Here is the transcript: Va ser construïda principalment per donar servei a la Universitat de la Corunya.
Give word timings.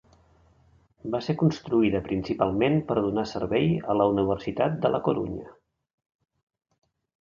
Va 1.15 1.21
ser 1.25 1.35
construïda 1.41 2.01
principalment 2.09 2.79
per 2.89 2.97
donar 3.03 3.27
servei 3.35 3.71
a 3.95 4.01
la 4.01 4.11
Universitat 4.17 4.83
de 4.85 4.95
la 4.97 5.05
Corunya. 5.11 5.57